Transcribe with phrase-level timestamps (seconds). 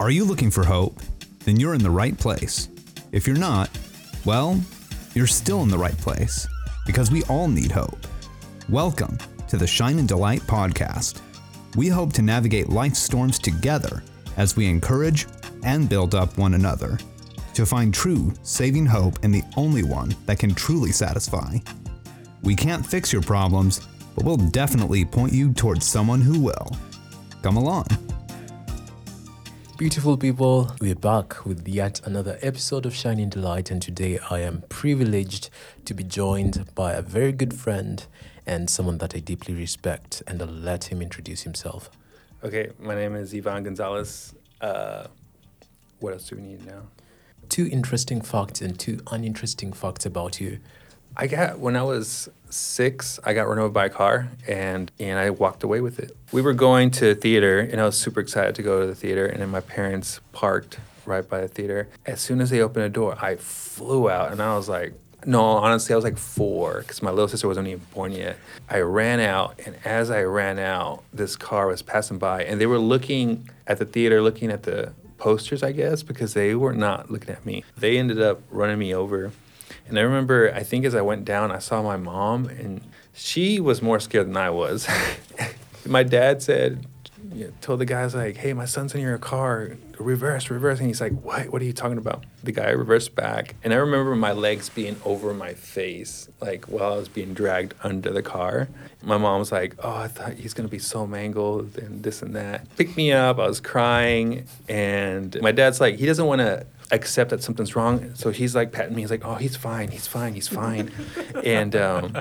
[0.00, 0.98] Are you looking for hope?
[1.40, 2.70] Then you're in the right place.
[3.12, 3.68] If you're not,
[4.24, 4.58] well,
[5.12, 6.48] you're still in the right place
[6.86, 8.06] because we all need hope.
[8.70, 9.18] Welcome
[9.48, 11.20] to the Shine and Delight podcast.
[11.76, 14.02] We hope to navigate life's storms together
[14.38, 15.26] as we encourage
[15.64, 16.98] and build up one another
[17.52, 21.58] to find true saving hope in the only one that can truly satisfy.
[22.42, 26.74] We can't fix your problems, but we'll definitely point you towards someone who will.
[27.42, 27.86] Come along.
[29.80, 34.40] Beautiful people, we're back with yet another episode of Shine and Delight, and today I
[34.40, 35.48] am privileged
[35.86, 38.04] to be joined by a very good friend
[38.46, 41.88] and someone that I deeply respect, and I'll let him introduce himself.
[42.44, 44.34] Okay, my name is Ivan Gonzalez.
[44.60, 45.06] Uh,
[46.00, 46.82] what else do we need now?
[47.48, 50.58] Two interesting facts and two uninteresting facts about you.
[51.16, 55.18] I got when I was six, I got run over by a car and and
[55.18, 56.16] I walked away with it.
[56.32, 59.26] We were going to theater and I was super excited to go to the theater
[59.26, 61.88] and then my parents parked right by the theater.
[62.06, 64.94] As soon as they opened the door, I flew out and I was like
[65.26, 68.38] no, honestly, I was like four because my little sister wasn't even born yet.
[68.70, 72.64] I ran out, and as I ran out, this car was passing by, and they
[72.64, 77.10] were looking at the theater, looking at the posters, I guess, because they were not
[77.10, 77.64] looking at me.
[77.76, 79.32] They ended up running me over
[79.90, 82.80] and I remember, I think as I went down, I saw my mom, and
[83.12, 84.88] she was more scared than I was.
[85.86, 86.86] my dad said,
[87.32, 89.76] you know, told the guys like, "Hey, my son's in your car.
[89.98, 91.50] Reverse, reverse." And he's like, "What?
[91.50, 94.96] What are you talking about?" The guy reversed back, and I remember my legs being
[95.04, 98.68] over my face, like while I was being dragged under the car.
[99.02, 102.34] My mom was like, "Oh, I thought he's gonna be so mangled and this and
[102.36, 103.38] that." Picked me up.
[103.38, 108.14] I was crying, and my dad's like, he doesn't want to accept that something's wrong.
[108.14, 109.02] So he's like patting me.
[109.02, 109.88] He's like, "Oh, he's fine.
[109.90, 110.34] He's fine.
[110.34, 110.90] He's fine."
[111.44, 112.16] and um,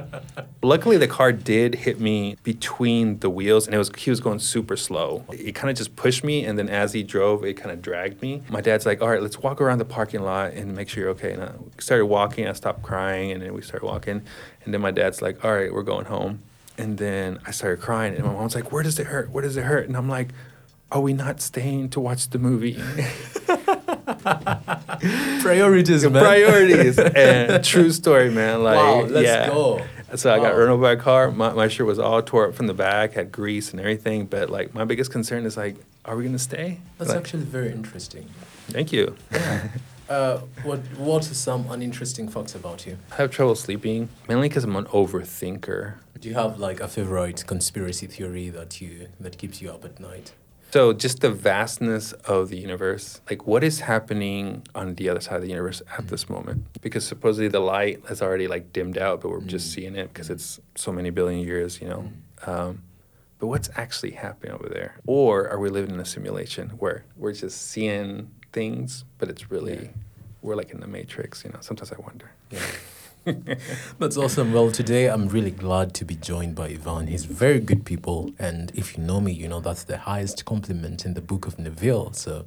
[0.62, 4.40] luckily, the car did hit me between the wheels, and it was he was going
[4.40, 5.26] super slow.
[5.30, 8.22] It kind of just pushed me, and then as he drove, it kind of dragged
[8.22, 8.44] me.
[8.50, 11.12] My dad's like, "All right, let's walk around the parking lot and make sure you're
[11.12, 12.48] okay." And I started walking.
[12.48, 14.22] I stopped crying, and then we started walking.
[14.66, 16.42] And then my dad's like, "All right, we're going home."
[16.78, 19.32] And then I started crying, and my mom's like, "Where does it hurt?
[19.32, 20.30] Where does it hurt?" And I'm like,
[20.92, 22.82] "Are we not staying to watch the movie?"
[25.42, 26.12] Priorities, man.
[26.24, 27.00] Priorities.
[27.16, 28.64] and true story, man.
[28.64, 29.48] Like, wow, let's yeah.
[29.48, 29.82] go.
[30.16, 30.60] So I got Wow.
[30.60, 31.32] run over by a car.
[31.32, 34.26] My, my shirt was all tore up from the back, had grease and everything.
[34.26, 35.76] But like, my biggest concern is like,
[36.06, 36.80] are we gonna stay?
[36.98, 38.28] That's Like, actually very interesting.
[38.70, 39.16] Thank you.
[40.10, 42.98] Uh, what What are some uninteresting facts about you?
[43.12, 45.94] I have trouble sleeping mainly because I'm an overthinker.
[46.20, 50.00] Do you have like a favorite conspiracy theory that you that keeps you up at
[50.00, 50.34] night?
[50.72, 55.38] So just the vastness of the universe, like what is happening on the other side
[55.38, 56.32] of the universe at this mm.
[56.32, 56.66] moment?
[56.82, 59.76] Because supposedly the light has already like dimmed out, but we're just mm.
[59.76, 62.12] seeing it because it's so many billion years, you know.
[62.46, 62.48] Mm.
[62.48, 62.84] Um,
[63.40, 65.00] but what's actually happening over there?
[65.08, 69.74] Or are we living in a simulation where we're just seeing things, but it's really
[69.86, 69.92] Yeah.
[70.42, 71.60] we're like in the matrix, you know?
[71.62, 72.32] Sometimes I wonder.
[72.52, 72.60] Yeah.
[74.00, 74.54] That's awesome.
[74.54, 77.08] Well, today I'm really glad to be joined by Ivan.
[77.08, 81.06] He's very good people, and if you know me, you know that's the highest compliment
[81.06, 82.14] in the book of Neville.
[82.14, 82.46] So,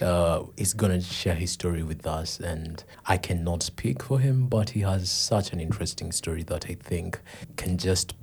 [0.00, 4.70] uh, he's gonna share his story with us, and I cannot speak for him, but
[4.70, 7.20] he has such an interesting story that I think
[7.56, 8.14] can just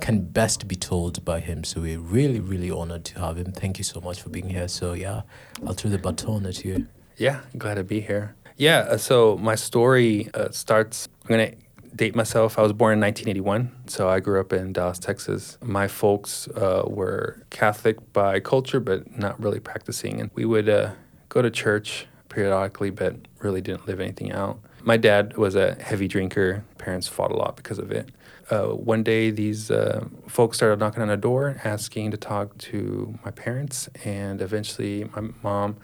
[0.00, 1.64] can best be told by him.
[1.64, 3.52] So we're really, really honored to have him.
[3.52, 4.68] Thank you so much for being here.
[4.68, 5.22] So yeah,
[5.66, 6.86] I'll throw the baton at you.
[7.18, 8.34] Yeah, glad to be here.
[8.56, 11.08] Yeah, uh, so my story uh, starts.
[11.24, 11.52] I'm gonna
[11.94, 12.58] date myself.
[12.58, 15.56] I was born in 1981, so I grew up in Dallas, Texas.
[15.62, 20.92] My folks uh, were Catholic by culture, but not really practicing, and we would uh,
[21.28, 24.58] go to church periodically, but really didn't live anything out.
[24.82, 26.64] My dad was a heavy drinker.
[26.78, 28.08] Parents fought a lot because of it.
[28.50, 33.18] Uh, one day, these uh, folks started knocking on the door, asking to talk to
[33.24, 35.76] my parents, and eventually, my mom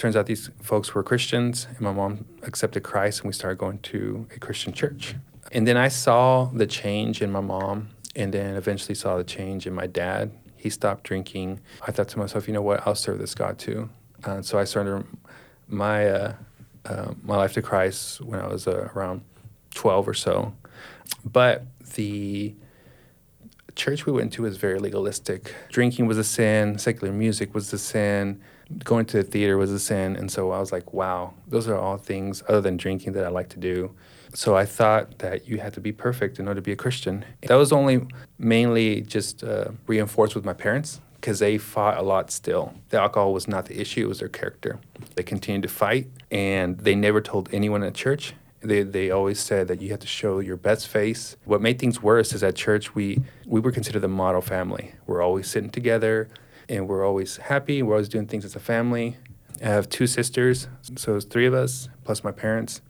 [0.00, 3.80] turns out these folks were Christians, and my mom accepted Christ, and we started going
[3.80, 5.14] to a Christian church.
[5.52, 9.66] And then I saw the change in my mom, and then eventually saw the change
[9.66, 10.32] in my dad.
[10.56, 11.60] He stopped drinking.
[11.86, 12.86] I thought to myself, you know what?
[12.86, 13.90] I'll serve this God too.
[14.24, 15.06] And so I surrendered
[15.68, 16.34] my uh,
[16.86, 19.22] uh, my life to Christ when I was uh, around
[19.74, 20.54] 12 or so.
[21.24, 21.64] But
[21.94, 22.54] the
[23.76, 25.54] church we went to was very legalistic.
[25.68, 28.40] Drinking was a sin, secular music was a sin,
[28.78, 30.16] going to the theater was a sin.
[30.16, 33.28] And so I was like, wow, those are all things other than drinking that I
[33.28, 33.94] like to do.
[34.32, 37.24] So I thought that you had to be perfect in order to be a Christian.
[37.42, 38.06] That was only
[38.38, 42.74] mainly just uh, reinforced with my parents because they fought a lot still.
[42.90, 44.78] The alcohol was not the issue, it was their character.
[45.16, 48.34] They continued to fight and they never told anyone at church.
[48.60, 51.36] They, they always said that you have to show your best face.
[51.44, 54.94] What made things worse is at church, we, we were considered the model family.
[55.06, 56.28] We're always sitting together
[56.70, 57.82] and we're always happy.
[57.82, 59.16] We're always doing things as a family.
[59.60, 62.80] I have two sisters, so it's three of us plus my parents.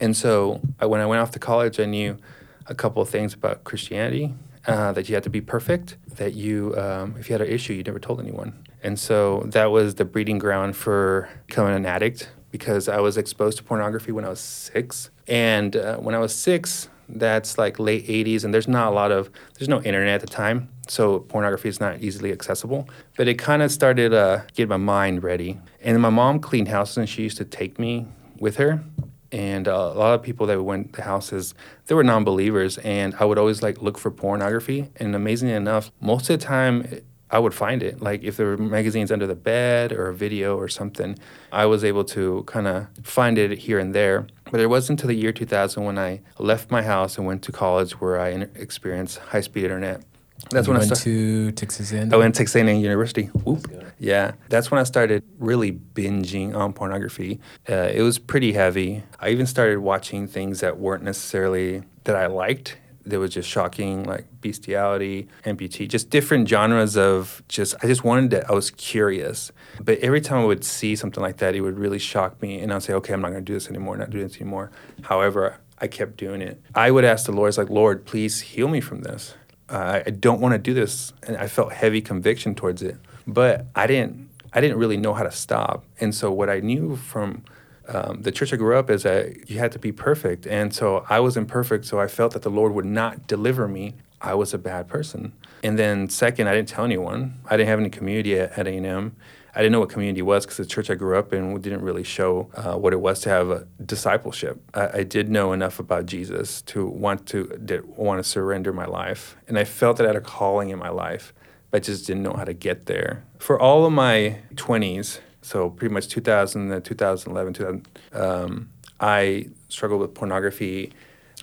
[0.00, 2.18] And so I, when I went off to college, I knew
[2.66, 4.34] a couple of things about Christianity.
[4.66, 5.96] Uh, that you had to be perfect.
[6.16, 8.52] That you, um, if you had an issue, you never told anyone.
[8.82, 13.56] And so that was the breeding ground for becoming an addict because I was exposed
[13.58, 15.08] to pornography when I was six.
[15.26, 19.10] And uh, when I was six, that's like late 80s, and there's not a lot
[19.10, 20.68] of, there's no internet at the time.
[20.88, 22.88] So pornography is not easily accessible.
[23.16, 25.58] But it kind of started uh, getting my mind ready.
[25.82, 28.06] And my mom cleaned houses, and she used to take me
[28.38, 28.82] with her.
[29.30, 31.54] And uh, a lot of people that went to houses,
[31.86, 34.90] they were non-believers, and I would always like look for pornography.
[34.96, 38.00] And amazingly enough, most of the time I would find it.
[38.00, 41.18] Like if there were magazines under the bed or a video or something,
[41.52, 44.26] I was able to kind of find it here and there.
[44.50, 47.52] But it wasn't until the year 2000 when I left my house and went to
[47.52, 50.02] college where I experienced high speed internet.
[50.50, 51.04] That's you when I started.
[51.04, 52.12] to Texas A&M.
[52.12, 53.24] I went to Texas A&M University.
[53.44, 53.66] Whoop.
[53.98, 57.40] Yeah, that's when I started really binging on pornography.
[57.68, 59.02] Uh, it was pretty heavy.
[59.20, 64.04] I even started watching things that weren't necessarily that I liked there was just shocking
[64.04, 69.50] like bestiality, amputee, just different genres of just I just wanted to I was curious.
[69.80, 72.72] But every time I would see something like that, it would really shock me and
[72.72, 74.70] I'd say, Okay, I'm not gonna do this anymore, not do this anymore.
[75.02, 76.60] However, I kept doing it.
[76.74, 79.34] I would ask the Lord, it's like, Lord, please heal me from this.
[79.68, 81.12] Uh, I don't want to do this.
[81.26, 82.96] And I felt heavy conviction towards it.
[83.26, 85.84] But I didn't I didn't really know how to stop.
[86.00, 87.44] And so what I knew from
[87.88, 90.46] um, the church I grew up is that you had to be perfect.
[90.46, 93.94] And so I was imperfect, so I felt that the Lord would not deliver me.
[94.20, 95.32] I was a bad person.
[95.62, 97.40] And then second, I didn't tell anyone.
[97.46, 99.16] I didn't have any community at, at A&M.
[99.58, 102.04] I didn't know what community was because the church I grew up in didn't really
[102.04, 104.62] show uh, what it was to have a discipleship.
[104.72, 107.58] I, I, did know enough about Jesus to want to
[107.96, 110.90] want to surrender my life, and I felt that I had a calling in my
[110.90, 111.34] life,
[111.72, 113.24] but I just didn't know how to get there.
[113.40, 118.68] For all of my 20s, so pretty much 2000 to 2011, 2000, um,
[119.00, 120.92] I struggled with pornography.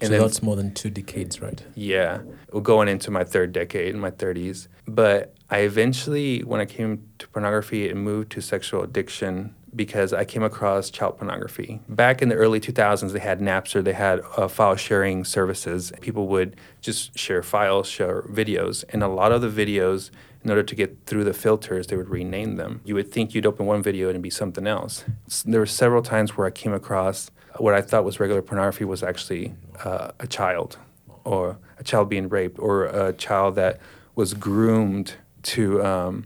[0.02, 1.64] And so then, that's more than two decades, right?
[1.76, 2.22] Yeah,
[2.62, 4.68] going into my third decade in my 30s.
[4.88, 10.24] But I eventually, when I came to pornography, it moved to sexual addiction because I
[10.24, 11.82] came across child pornography.
[11.90, 15.92] Back in the early 2000s, they had Napster, they had uh, file sharing services.
[16.02, 20.12] People would just share files, share videos, and a lot of the videos
[20.46, 22.80] in order to get through the filters, they would rename them.
[22.86, 25.04] You would think you'd open one video and it'd be something else.
[25.44, 29.04] There were several times where I came across what I thought was regular pornography was
[29.04, 29.54] actually
[29.84, 30.78] uh, a child,
[31.24, 33.80] or a child being raped, or a child that
[34.16, 36.26] was groomed to um,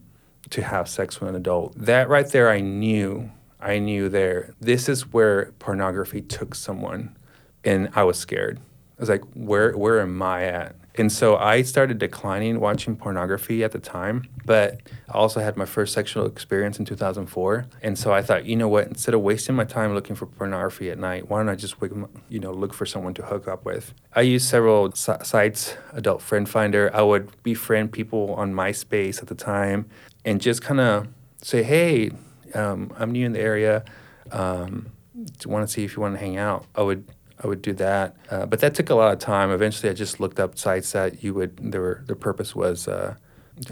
[0.49, 1.73] to have sex with an adult.
[1.77, 3.31] That right there, I knew.
[3.61, 4.53] I knew there.
[4.61, 7.17] This is where pornography took someone,
[7.63, 8.59] and I was scared.
[8.97, 10.75] I was like, where where am I at?
[10.99, 15.65] And so I started declining watching pornography at the time, but I also had my
[15.65, 17.65] first sexual experience in 2004.
[17.81, 20.91] And so I thought, you know what, instead of wasting my time looking for pornography
[20.91, 21.75] at night, why don't I just
[22.27, 23.93] you know, look for someone to hook up with?
[24.13, 26.91] I used several sites, Adult Friend Finder.
[26.93, 29.89] I would befriend people on MySpace at the time
[30.25, 31.07] and just kind of
[31.41, 32.11] say, hey,
[32.53, 33.85] um, I'm new in the area.
[34.31, 34.91] Um,
[35.45, 36.65] want to see if you want to hang out.
[36.75, 37.07] I would
[37.41, 38.15] I would do that.
[38.29, 39.51] Uh, but that took a lot of time.
[39.51, 41.71] Eventually, I just looked up sites that you would.
[41.71, 43.15] There were the purpose was uh,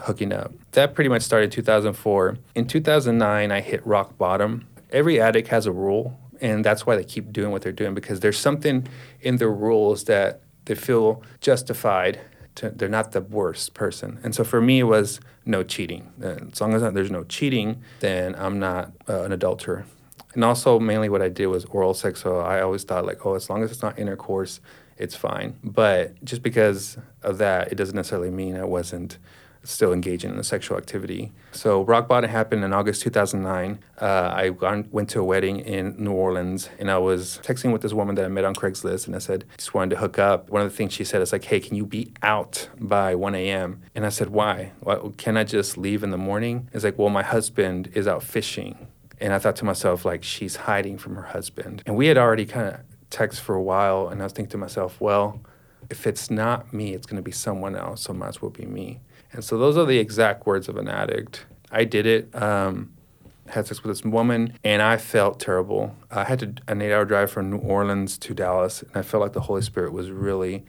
[0.03, 0.53] hooking up.
[0.71, 2.37] That pretty much started 2004.
[2.55, 4.67] In 2009, I hit rock bottom.
[4.91, 8.21] Every addict has a rule, and that's why they keep doing what they're doing because
[8.21, 8.87] there's something
[9.21, 12.21] in their rules that they feel justified.
[12.55, 14.19] To, they're not the worst person.
[14.23, 16.11] And so for me, it was no cheating.
[16.21, 19.85] As long as there's no cheating, then I'm not uh, an adulterer
[20.33, 22.21] and also mainly what I did was oral sex.
[22.21, 24.59] So I always thought like, oh, as long as it's not intercourse,
[24.97, 25.57] it's fine.
[25.63, 29.17] But just because of that, it doesn't necessarily mean I wasn't
[29.63, 31.31] still engaging in sexual activity.
[31.51, 33.79] So rock bottom happened in August 2009.
[33.99, 37.93] Uh, I went to a wedding in New Orleans, and I was texting with this
[37.93, 40.49] woman that I met on Craigslist, and I said, just wanted to hook up.
[40.49, 43.35] One of the things she said is like, hey, can you be out by 1
[43.35, 43.81] a.m.?
[43.95, 44.71] And I said, why?
[44.79, 44.99] why?
[45.17, 46.69] Can I just leave in the morning?
[46.73, 48.86] It's like, well, my husband is out fishing.
[49.19, 51.83] And I thought to myself, like, she's hiding from her husband.
[51.85, 54.09] And we had already kind of texted for a while.
[54.09, 55.41] And I was thinking to myself, well,
[55.89, 58.01] if it's not me, it's going to be someone else.
[58.01, 58.99] So it might as well be me.
[59.31, 61.45] And so those are the exact words of an addict.
[61.71, 62.33] I did it.
[62.35, 62.93] Um,
[63.49, 65.95] had sex with this woman, and I felt terrible.
[66.11, 69.31] I had to, an eight-hour drive from New Orleans to Dallas, and I felt like
[69.33, 70.65] the Holy Spirit was really,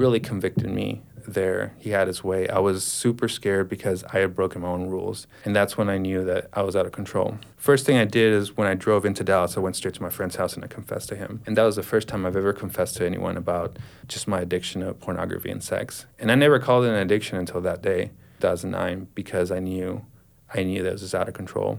[0.00, 1.74] really convicted me there.
[1.78, 2.48] He had his way.
[2.48, 5.26] I was super scared because I had broken my own rules.
[5.44, 7.38] And that's when I knew that I was out of control.
[7.58, 10.08] First thing I did is when I drove into Dallas, I went straight to my
[10.08, 11.42] friend's house and I confessed to him.
[11.46, 13.76] And that was the first time I've ever confessed to anyone about
[14.08, 16.06] just my addiction to pornography and sex.
[16.18, 20.04] And I never called it an addiction until that day, 2009, because I knew
[20.52, 21.78] I knew that it was out of control.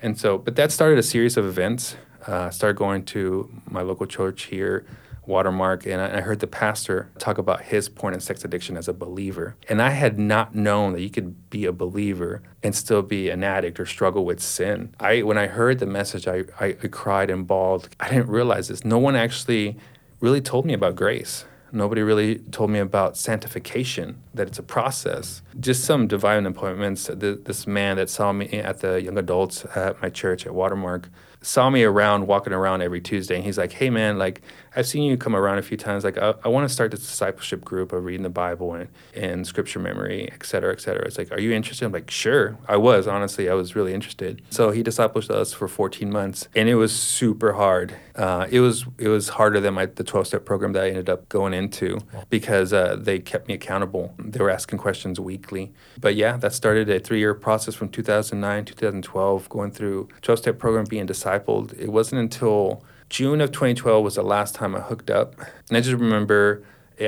[0.00, 1.96] And so, but that started a series of events.
[2.28, 4.84] Uh, I started going to my local church here,
[5.26, 8.92] Watermark, and I, heard the pastor talk about his porn and sex addiction as a
[8.92, 9.56] believer.
[9.68, 13.44] And I had not known that you could be a believer and still be an
[13.44, 14.94] addict or struggle with sin.
[14.98, 17.88] I when I heard the message, I, I, I cried and bawled.
[18.00, 18.84] I didn't realize this.
[18.84, 19.76] No one actually
[20.20, 21.44] really told me about grace.
[21.72, 25.42] Nobody really told me about sanctification, that it's a process.
[25.58, 27.10] Just some divine appointments.
[27.12, 31.10] This man that saw me at the young adults at my church at Watermark
[31.42, 34.42] saw me around walking around every Tuesday, and he's like, "Hey, man, like
[34.76, 36.04] I've seen you come around a few times.
[36.04, 39.46] Like I, I want to start this discipleship group of reading the Bible and, and
[39.46, 41.06] scripture memory, et cetera, et cetera.
[41.06, 41.86] It's like, are you interested?
[41.86, 42.58] I'm like, sure.
[42.68, 44.42] I was honestly, I was really interested.
[44.50, 47.94] So he discipled us for 14 months, and it was super hard.
[48.14, 51.08] Uh, it was it was harder than my the 12 step program that I ended
[51.08, 54.14] up going into because uh, they kept me accountable.
[54.18, 55.72] They were asking questions weekly.
[55.98, 60.58] But yeah, that started a three year process from 2009 2012, going through 12 step
[60.58, 61.78] program, being discipled.
[61.78, 65.36] It wasn't until June of 2012 was the last time I hooked up.
[65.68, 66.64] And I just remember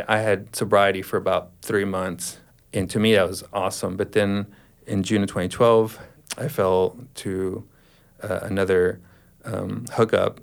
[0.06, 2.38] I had sobriety for about three months.
[2.72, 3.96] And to me, that was awesome.
[3.96, 4.46] But then
[4.86, 5.98] in June of 2012,
[6.36, 7.66] I fell to
[8.22, 9.00] uh, another
[9.44, 10.40] um, hookup.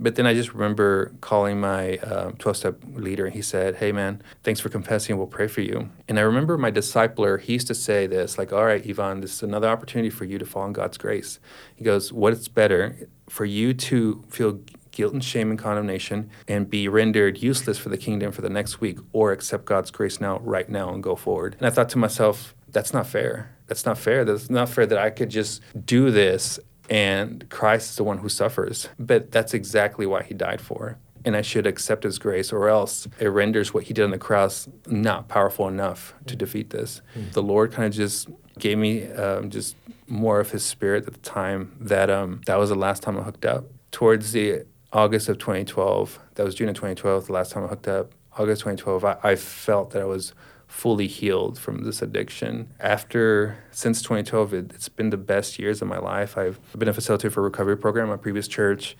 [0.00, 3.26] But then I just remember calling my 12 uh, step leader.
[3.26, 5.16] And He said, Hey, man, thanks for confessing.
[5.16, 5.90] We'll pray for you.
[6.06, 9.34] And I remember my discipler, he used to say this, like, All right, Ivan, this
[9.34, 11.40] is another opportunity for you to fall in God's grace.
[11.74, 14.60] He goes, What's better for you to feel
[14.98, 18.80] guilt and shame and condemnation and be rendered useless for the kingdom for the next
[18.80, 21.54] week or accept God's grace now, right now, and go forward.
[21.58, 23.54] And I thought to myself, that's not fair.
[23.68, 24.24] That's not fair.
[24.24, 26.58] That's not fair that I could just do this
[26.90, 28.88] and Christ is the one who suffers.
[28.98, 30.98] But that's exactly why he died for.
[31.24, 34.18] And I should accept his grace, or else it renders what he did on the
[34.18, 37.02] cross not powerful enough to defeat this.
[37.14, 37.32] Mm-hmm.
[37.32, 38.28] The Lord kind of just
[38.58, 39.76] gave me um, just
[40.08, 43.22] more of his spirit at the time that um, that was the last time I
[43.22, 43.66] hooked up.
[43.90, 47.88] Towards the August of 2012, that was June of 2012, the last time I hooked
[47.88, 48.12] up.
[48.38, 50.32] August 2012, I, I felt that I was
[50.66, 52.72] fully healed from this addiction.
[52.78, 56.38] After, since 2012, it, has been the best years of my life.
[56.38, 58.96] I've been a facilitator for a recovery program at my previous church.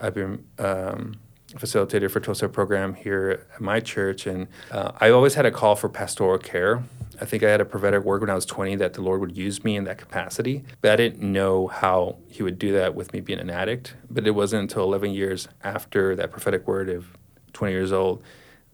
[0.00, 1.16] I've been um,
[1.58, 4.26] facilitator for 12 program here at my church.
[4.26, 6.82] And uh, I always had a call for pastoral care.
[7.20, 9.36] I think I had a prophetic word when I was 20 that the Lord would
[9.36, 10.64] use me in that capacity.
[10.80, 13.94] But I didn't know how He would do that with me being an addict.
[14.08, 17.06] But it wasn't until 11 years after that prophetic word of
[17.52, 18.22] 20 years old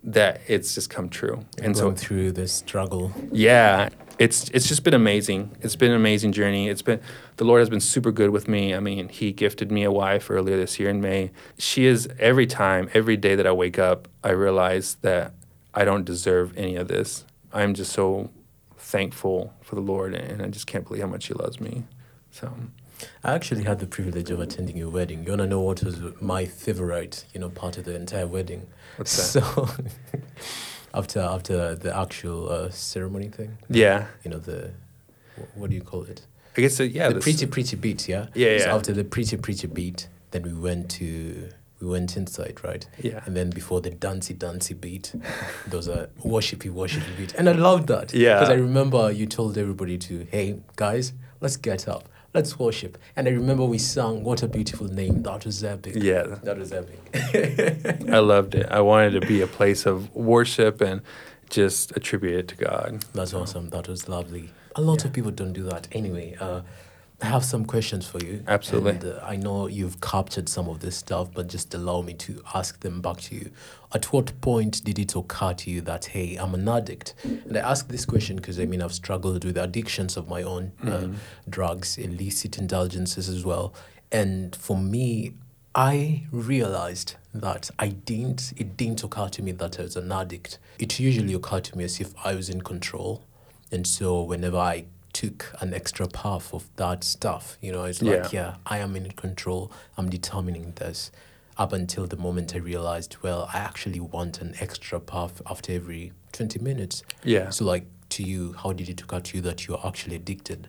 [0.04, 1.44] that it's just come true.
[1.62, 3.12] And Going so through the struggle.
[3.32, 3.88] Yeah,
[4.18, 5.56] it's it's just been amazing.
[5.60, 6.68] It's been an amazing journey.
[6.68, 7.00] It's been
[7.36, 8.74] the Lord has been super good with me.
[8.74, 11.32] I mean, He gifted me a wife earlier this year in May.
[11.58, 15.34] She is every time, every day that I wake up, I realize that
[15.74, 17.24] I don't deserve any of this.
[17.52, 18.30] I'm just so
[18.78, 21.84] thankful for the Lord, and I just can't believe how much He loves me.
[22.30, 22.52] So.
[23.22, 25.24] I actually had the privilege of attending your wedding.
[25.24, 28.68] You wanna know what was my favorite, you know, part of the entire wedding?
[28.96, 29.42] What's that?
[29.42, 29.68] So,
[30.94, 33.58] after after the actual uh, ceremony thing.
[33.68, 34.06] Yeah.
[34.24, 34.72] You know the,
[35.54, 36.26] what do you call it?
[36.56, 37.10] I guess uh, yeah.
[37.10, 38.26] The pretty pretty beat, yeah.
[38.34, 38.74] Yeah, yeah.
[38.74, 41.50] After the pretty pretty beat, then we went to
[41.80, 42.86] we went inside, right?
[43.02, 43.20] Yeah.
[43.26, 45.12] And then before the dancey dancey beat,
[45.66, 48.14] there was a worshipy worshipy beat, and I loved that.
[48.14, 48.40] Yeah.
[48.40, 52.98] Because I remember you told everybody to, hey guys, let's get up let's worship.
[53.16, 55.22] And I remember we sang What a Beautiful Name.
[55.22, 55.94] That was epic.
[55.96, 56.36] Yeah.
[56.42, 57.00] That was epic.
[58.12, 58.66] I loved it.
[58.70, 61.00] I wanted to be a place of worship and
[61.48, 63.04] just attribute it to God.
[63.14, 63.70] That's awesome.
[63.70, 64.50] That was lovely.
[64.74, 65.06] A lot yeah.
[65.06, 66.36] of people don't do that anyway.
[66.38, 66.60] Uh,
[67.22, 68.44] have some questions for you.
[68.46, 68.90] Absolutely.
[68.90, 72.42] And, uh, I know you've captured some of this stuff, but just allow me to
[72.54, 73.50] ask them back to you.
[73.94, 77.14] At what point did it occur to you that, hey, I'm an addict?
[77.24, 80.72] And I ask this question because I mean, I've struggled with addictions of my own,
[80.82, 81.14] uh, mm-hmm.
[81.14, 81.16] uh,
[81.48, 83.72] drugs, illicit indulgences as well.
[84.12, 85.34] And for me,
[85.74, 90.58] I realized that I didn't, it didn't occur to me that I was an addict.
[90.78, 93.24] It usually occurred to me as if I was in control.
[93.72, 97.56] And so whenever I took an extra puff of that stuff.
[97.62, 98.48] You know, it's like, yeah.
[98.48, 99.72] yeah, I am in control.
[99.96, 101.10] I'm determining this.
[101.56, 106.12] Up until the moment I realized, well, I actually want an extra puff after every
[106.32, 107.02] 20 minutes.
[107.24, 107.48] Yeah.
[107.48, 110.68] So, like, to you, how did it occur to you that you're actually addicted?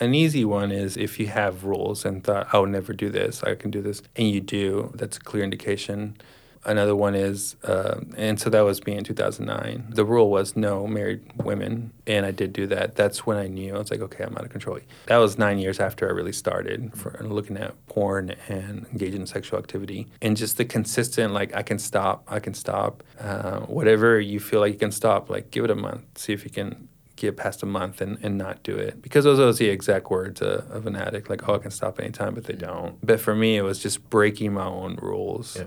[0.00, 3.56] An easy one is if you have rules and thought, I'll never do this, I
[3.56, 6.16] can do this, and you do, that's a clear indication
[6.66, 9.86] Another one is, uh, and so that was me in 2009.
[9.90, 12.96] The rule was no married women, and I did do that.
[12.96, 14.80] That's when I knew I was like, okay, I'm out of control.
[15.06, 19.26] That was nine years after I really started for looking at porn and engaging in
[19.28, 24.18] sexual activity, and just the consistent like I can stop, I can stop, uh, whatever
[24.18, 26.88] you feel like you can stop, like give it a month, see if you can
[27.16, 30.42] get past a month and, and not do it because those are the exact words
[30.42, 33.34] uh, of an addict like oh i can stop anytime but they don't but for
[33.34, 35.64] me it was just breaking my own rules Yeah.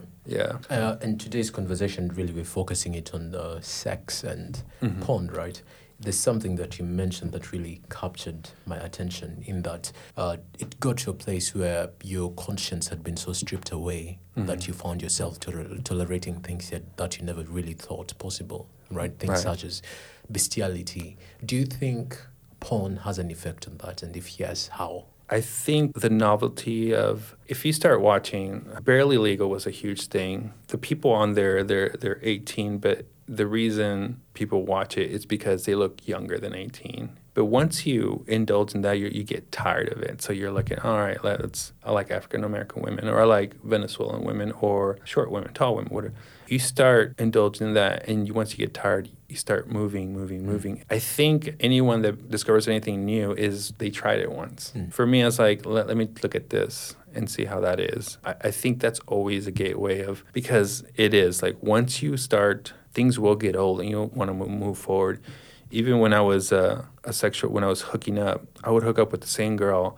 [0.70, 5.02] yeah, Uh, and today's conversation really we're focusing it on uh, sex and Mhm.
[5.02, 5.62] porn, right?
[6.02, 10.98] There's something that you mentioned that really captured my attention in that uh, it got
[11.00, 14.68] to a place where your conscience had been so stripped away that Mhm.
[14.68, 19.18] you found yourself toler- tolerating things that, that you never really thought possible, right?
[19.20, 19.40] Things Right.
[19.44, 19.82] such as
[20.32, 21.18] bestiality.
[21.46, 22.20] Do you think
[22.60, 24.04] porn has an effect on that?
[24.04, 25.06] And if yes, how?
[25.30, 30.54] I think the novelty of if you start watching, barely legal was a huge thing.
[30.68, 35.66] The people on there, they're they're 18, but the reason people watch it is because
[35.66, 37.20] they look younger than 18.
[37.40, 40.22] But once you indulge in that, you you get tired of it.
[40.22, 41.72] So you're looking, all right, let's.
[41.86, 45.94] I like African American women, or I like Venezuelan women, or short women, tall women,
[45.94, 46.14] whatever.
[46.50, 50.46] You start indulging in that, and you, once you get tired, you start moving, moving,
[50.46, 50.84] moving.
[50.90, 54.74] I think anyone that discovers anything new is they tried it once.
[54.76, 54.92] Mm.
[54.92, 57.80] For me, I was like, let, let me look at this and see how that
[57.80, 58.18] is.
[58.26, 62.74] I, I think that's always a gateway of because it is like once you start,
[62.94, 65.22] things will get old, and you want to move forward.
[65.72, 69.00] Even when I was uh, a sexual, when I was hooking up, I would hook
[69.00, 69.98] up with the same girl,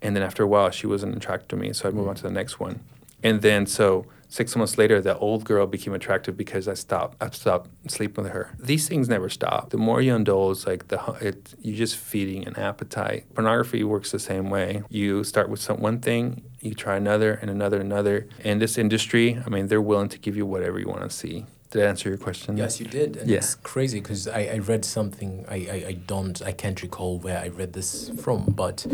[0.00, 2.22] and then after a while, she wasn't attracted to me, so I'd move on to
[2.22, 2.80] the next one.
[3.22, 7.22] And then so six months later, that old girl became attractive because I stopped.
[7.22, 8.50] I stopped sleeping with her.
[8.58, 9.70] These things never stop.
[9.70, 13.32] The more you indulge, like the it, you're just feeding an appetite.
[13.34, 14.82] Pornography works the same way.
[14.88, 18.26] You start with some one thing, you try another and another, and another.
[18.42, 21.46] In this industry, I mean, they're willing to give you whatever you want to see.
[21.72, 22.56] Did I answer your question?
[22.58, 23.16] Yes, you did.
[23.16, 23.38] And Yeah.
[23.38, 27.38] it's crazy because I, I read something, I, I, I don't, I can't recall where
[27.38, 28.86] I read this from, but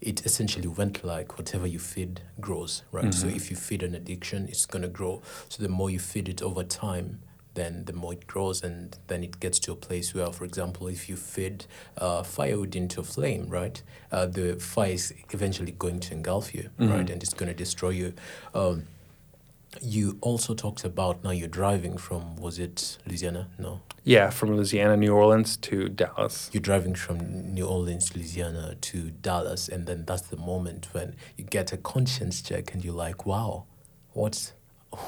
[0.00, 3.14] it essentially went like whatever you feed grows, right?
[3.14, 3.36] So Mhm.
[3.36, 5.22] if you feed an addiction, it's going to grow.
[5.48, 7.20] So the more you feed it over time,
[7.54, 10.88] then the more it grows, and then it gets to a place where, for example,
[10.88, 16.00] if you feed uh, firewood into a flame, right, uh, the fire is eventually going
[16.00, 17.12] to engulf you, right, Mhm.
[17.12, 18.12] and it's going to destroy you.
[18.54, 18.88] Um,
[19.82, 23.48] you also talked about now you're driving from was it Louisiana?
[23.58, 26.50] No, Yeah, from Louisiana, New Orleans to Dallas.
[26.52, 31.44] you're driving from New Orleans, Louisiana to Dallas, and then that's the moment when you
[31.44, 33.64] get a conscience check and you're like, wow,
[34.12, 34.52] what's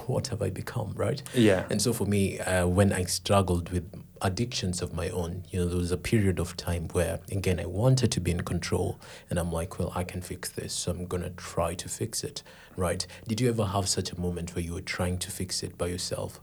[0.06, 1.22] what have I become, right?
[1.32, 1.64] Yeah.
[1.70, 3.84] And so for me, uh, when I struggled with
[4.20, 7.66] addictions of my own, you know, there was a period of time where, again, I
[7.66, 8.98] wanted to be in control,
[9.30, 12.42] and I'm like, well, I can fix this, so I'm gonna try to fix it,
[12.76, 13.06] right?
[13.26, 15.86] Did you ever have such a moment where you were trying to fix it by
[15.88, 16.40] yourself?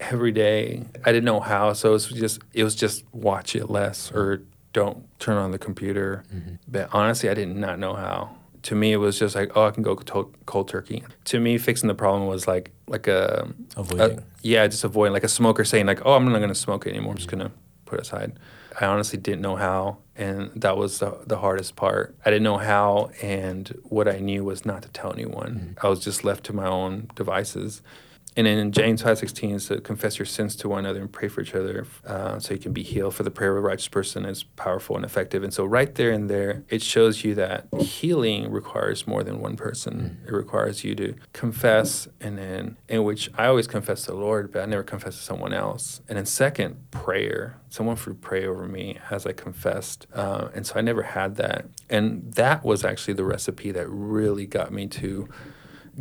[0.00, 0.82] every day.
[1.04, 4.42] I didn't know how, so it was just it was just watch it less or
[4.72, 6.24] don't turn on the computer.
[6.34, 6.54] Mm-hmm.
[6.68, 8.36] But honestly, I did not know how.
[8.64, 11.02] To me, it was just like, oh, I can go cold, cold turkey.
[11.26, 14.18] To me, fixing the problem was like like a, Avoiding.
[14.18, 16.86] a yeah, just avoiding like a smoker saying like, oh, I'm not going to smoke
[16.86, 17.12] it anymore.
[17.12, 17.52] I'm just going to
[17.86, 18.38] put it aside.
[18.78, 22.14] I honestly didn't know how, and that was the, the hardest part.
[22.24, 25.76] I didn't know how, and what I knew was not to tell anyone.
[25.76, 25.86] Mm-hmm.
[25.86, 27.82] I was just left to my own devices.
[28.36, 31.28] And then in James 5.16 is to confess your sins to one another and pray
[31.28, 33.14] for each other uh, so you can be healed.
[33.14, 35.42] For the prayer of a righteous person is powerful and effective.
[35.42, 39.56] And so right there and there, it shows you that healing requires more than one
[39.56, 40.22] person.
[40.26, 44.52] It requires you to confess and then, in which I always confess to the Lord,
[44.52, 46.00] but I never confess to someone else.
[46.08, 47.58] And then second, prayer.
[47.68, 50.06] Someone would pray over me as I confessed.
[50.12, 51.66] Uh, and so I never had that.
[51.88, 55.28] And that was actually the recipe that really got me to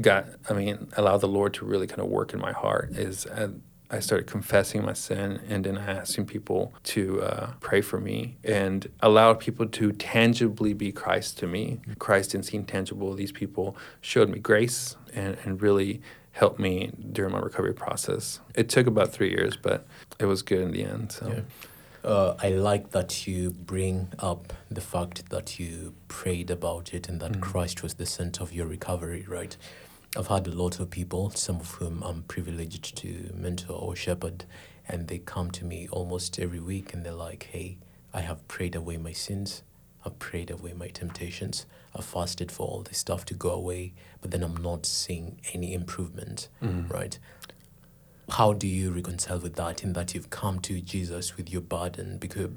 [0.02, 3.26] got i mean allowed the lord to really kind of work in my heart is
[3.26, 3.50] uh,
[3.92, 8.88] i started confessing my sin and then asking people to uh, pray for me and
[9.02, 14.30] allowed people to tangibly be christ to me christ didn't seem tangible these people showed
[14.30, 16.02] me grace and, and really
[16.34, 19.86] helped me during my recovery process it took about three years but
[20.20, 21.42] it was good in the end so Yeah.
[22.02, 27.20] Uh, I like that you bring up the fact that you prayed about it and
[27.20, 27.42] that Mhm.
[27.42, 29.58] Christ was the center of your recovery, right?
[30.18, 34.46] I've had a lot of people, some of whom I'm privileged to mentor or shepherd,
[34.88, 37.78] and they come to me almost every week and they're like, hey,
[38.14, 39.62] I have prayed away my sins.
[40.04, 41.66] I've prayed away my temptations.
[41.96, 45.74] I've fasted for all this stuff to go away, but then I'm not seeing any
[45.74, 46.90] improvement, Mhm.
[46.92, 47.20] right?
[48.34, 52.20] how do you reconcile with that in that you've come to Jesus with your burden
[52.20, 52.52] because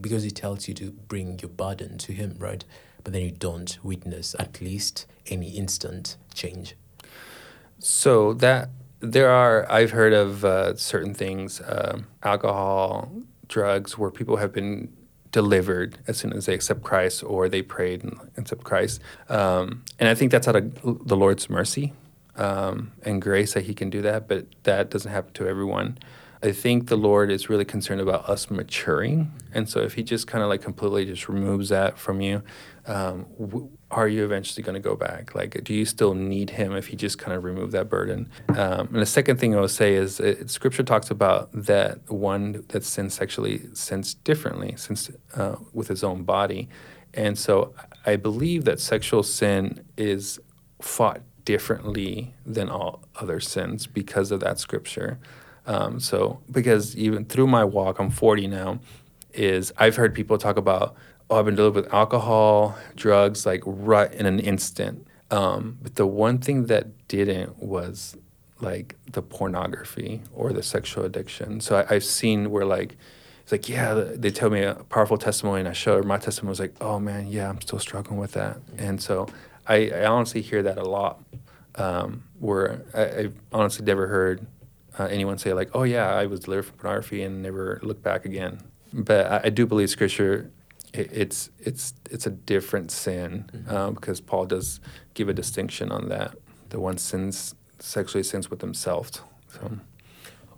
[0.00, 2.64] because he tells you to bring your burden to him, right?
[3.04, 6.74] But then you don't witness at least any instant change.
[7.80, 8.68] So that
[9.00, 13.10] there are, I've heard of uh, certain things, um, alcohol,
[13.48, 14.92] drugs, where people have been
[15.32, 19.00] delivered as soon as they accept Christ or they prayed and accept Christ.
[19.28, 21.94] Um, and I think that's out of the Lord's mercy
[22.36, 25.98] um, and grace that He can do that, but that doesn't happen to everyone.
[26.42, 29.30] I think the Lord is really concerned about us maturing.
[29.52, 32.42] And so if He just kind of like completely just removes that from you,
[32.86, 35.34] um, w- are you eventually going to go back?
[35.34, 38.30] Like, do you still need Him if He just kind of removed that burden?
[38.48, 42.64] Um, and the second thing I would say is it, Scripture talks about that one
[42.68, 46.68] that sins sexually sins differently, sins uh, with his own body.
[47.14, 47.74] And so
[48.06, 50.38] I believe that sexual sin is
[50.80, 55.18] fought differently than all other sins because of that scripture.
[55.66, 58.80] Um, so, because even through my walk, I'm 40 now,
[59.32, 60.96] is I've heard people talk about,
[61.38, 65.06] I've been delivered with alcohol, drugs, like right in an instant.
[65.30, 68.16] Um, but the one thing that didn't was
[68.60, 71.60] like the pornography or the sexual addiction.
[71.60, 72.96] So I, I've seen where like,
[73.42, 76.50] it's like, yeah, they tell me a powerful testimony, and I show her my testimony.
[76.50, 78.58] was like, oh man, yeah, I'm still struggling with that.
[78.76, 79.28] And so
[79.66, 81.22] I, I honestly hear that a lot.
[81.76, 84.44] Um, where I, I've honestly never heard
[84.98, 88.24] uh, anyone say like, "Oh yeah, I was delivered from pornography and never looked back
[88.24, 88.60] again."
[88.92, 90.50] But I, I do believe Scripture,
[90.92, 93.74] it, it's it's it's a different sin mm-hmm.
[93.74, 94.80] um, because Paul does
[95.14, 96.36] give a distinction on that.
[96.70, 99.10] The one sins sexually sins with himself.
[99.48, 99.78] So.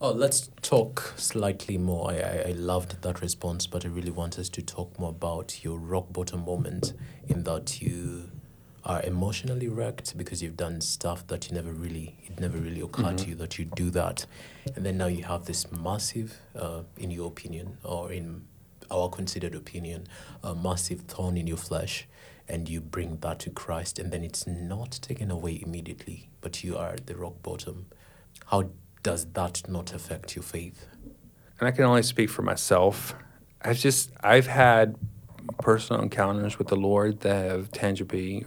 [0.00, 2.10] Oh, let's talk slightly more.
[2.10, 5.62] I, I, I loved that response, but I really want us to talk more about
[5.62, 6.92] your rock bottom moment
[7.28, 8.32] in that you
[8.84, 13.04] are emotionally wrecked because you've done stuff that you never really it never really occurred
[13.04, 13.16] mm-hmm.
[13.16, 14.26] to you that you do that
[14.74, 18.44] and then now you have this massive uh, in your opinion or in
[18.92, 20.06] our considered opinion
[20.42, 22.06] a massive thorn in your flesh
[22.48, 26.76] and you bring that to Christ and then it's not taken away immediately but you
[26.76, 27.86] are at the rock bottom.
[28.46, 28.70] How
[29.02, 30.86] does that not affect your faith?
[31.58, 33.14] And I can only speak for myself.
[33.62, 34.96] I've just I've had
[35.60, 38.44] personal encounters with the Lord that have tangibly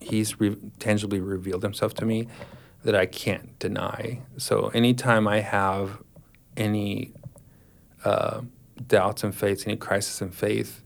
[0.00, 2.28] he's re- tangibly revealed himself to me
[2.82, 4.22] that I can't deny.
[4.38, 6.02] So anytime I have
[6.56, 7.12] any
[8.04, 8.42] uh,
[8.86, 10.82] doubts and faith, any crisis in faith,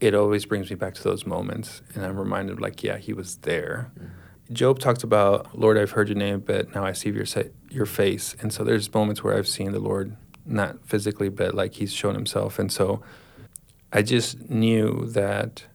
[0.00, 3.36] it always brings me back to those moments, and I'm reminded, like, yeah, he was
[3.36, 3.92] there.
[3.94, 4.54] Mm-hmm.
[4.54, 7.24] Job talks about, Lord, I've heard your name, but now I see your
[7.70, 11.74] your face, and so there's moments where I've seen the Lord, not physically, but like
[11.74, 13.02] He's shown Himself, and so
[13.92, 15.66] I just knew that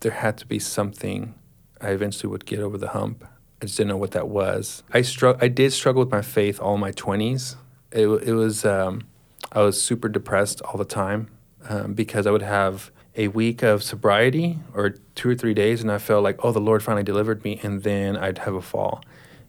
[0.00, 1.34] there had to be something
[1.80, 3.24] I eventually would get over the hump.
[3.60, 4.82] I just didn't know what that was.
[4.92, 7.56] I str- I did struggle with my faith all my 20s.
[7.92, 9.02] It, it was, um,
[9.50, 11.28] I was super depressed all the time
[11.68, 15.90] um, because I would have a week of sobriety or two or three days, and
[15.90, 19.02] I felt like, oh, the Lord finally delivered me, and then I'd have a fall.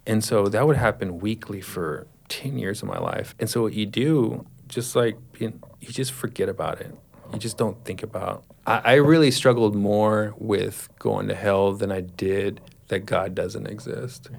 [0.06, 3.36] And so that would happen weekly for 10 years of my life.
[3.40, 6.94] And so what you do, just like you just forget about it.
[7.32, 11.92] You just don't think about I, I really struggled more with going to hell than
[11.92, 14.30] I did that God doesn't exist.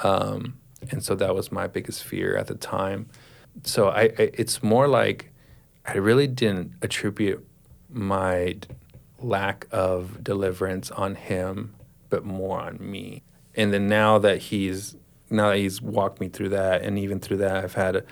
[0.00, 0.58] Um,
[0.90, 3.08] and so that was my biggest fear at the time.
[3.64, 5.32] So I, I, it's more like
[5.84, 7.46] I really didn't attribute
[7.88, 8.56] my
[9.18, 11.74] lack of deliverance on him,
[12.08, 13.22] but more on me.
[13.54, 14.96] And then now that he's
[15.30, 18.04] now that he's walked me through that, and even through that, I've had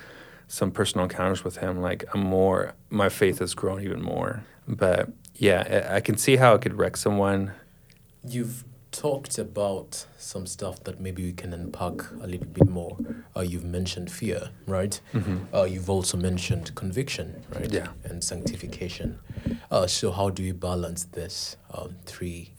[0.48, 1.81] some personal encounters with him.
[1.81, 4.42] Like I'm more, my faith has grown even more.
[4.66, 7.53] But yeah, I can see how it could wreck someone.
[8.26, 12.96] You've talked about some stuff that maybe we can unpack a little bit more.
[13.37, 15.00] Uh, you've mentioned fear, right?
[15.12, 15.55] Mm-hmm.
[15.55, 17.72] Uh, you've also mentioned conviction, right?
[17.72, 17.88] Yeah.
[18.05, 19.18] And sanctification.
[19.70, 22.53] Uh, so, how do we balance this um, three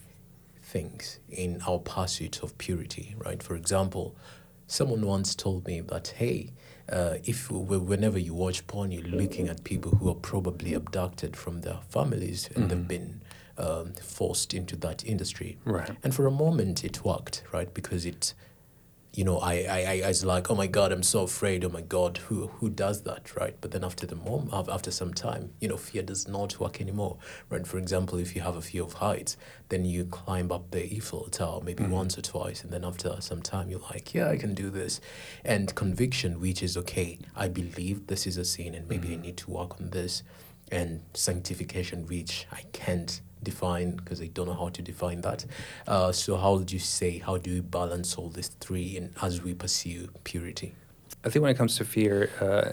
[0.62, 3.42] things in our pursuit of purity, right?
[3.42, 4.16] For example,
[4.66, 6.50] someone once told me that, hey,
[6.90, 11.60] uh, if whenever you watch porn, you're looking at people who are probably abducted from
[11.60, 12.68] their families and mm-hmm.
[12.68, 13.21] they've been
[13.58, 15.58] um, forced into that industry.
[15.64, 15.90] Right.
[16.02, 17.72] And for a moment, it worked, right?
[17.72, 18.34] Because it
[19.14, 21.64] you know, I, I, I was like, oh my God, I'm so afraid.
[21.64, 23.54] Oh my God, who who does that, right?
[23.60, 27.18] But then after the mom, after some time, you know, fear does not work anymore,
[27.50, 27.66] right?
[27.66, 29.36] For example, if you have a fear of heights,
[29.68, 31.92] then you climb up the Eiffel Tower maybe mm-hmm.
[31.92, 35.00] once or twice, and then after some time, you're like, yeah, I can do this,
[35.44, 39.20] and conviction, which is okay, I believe this is a sin, and maybe mm-hmm.
[39.20, 40.22] I need to work on this,
[40.70, 45.44] and sanctification, which I can't define because I don't know how to define that.
[45.86, 49.42] Uh, so how would you say how do you balance all these three and as
[49.42, 50.74] we pursue purity?
[51.24, 52.72] I think when it comes to fear, uh,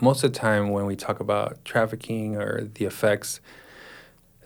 [0.00, 3.40] most of the time when we talk about trafficking or the effects,